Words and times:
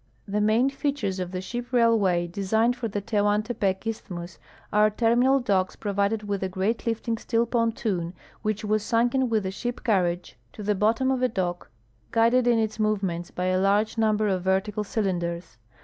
The 0.27 0.41
main 0.41 0.71
features 0.71 1.19
of 1.19 1.29
the 1.29 1.41
ship 1.41 1.71
railway 1.71 2.25
designed 2.25 2.75
for 2.75 2.87
the 2.87 3.01
Tehuan 3.03 3.43
tepec 3.43 3.85
isthmus 3.85 4.39
are 4.73 4.89
terminal 4.89 5.39
docks 5.39 5.75
jirovided 5.75 6.23
with 6.23 6.41
a 6.41 6.49
great 6.49 6.87
lifting 6.87 7.19
steel 7.19 7.45
pontoon, 7.45 8.15
which 8.41 8.65
was 8.65 8.81
sunken 8.81 9.29
with 9.29 9.43
the 9.43 9.51
ship 9.51 9.83
carriage 9.83 10.39
to 10.53 10.63
the 10.63 10.73
THE 10.73 10.79
TEHUANTEPEC 10.79 10.79
SHIP 10.79 10.81
RAILWAY 10.81 10.97
71 10.97 11.07
bottom 11.07 11.11
of 11.11 11.21
a 11.21 11.27
dock, 11.29 11.71
guided 12.09 12.47
in 12.47 12.57
its 12.57 12.79
movements 12.79 13.29
b}'' 13.29 13.53
a 13.53 13.57
large 13.59 13.95
niimlier 13.97 14.33
of 14.33 14.41
vertical 14.41 14.83
C}dinders. 14.83 15.57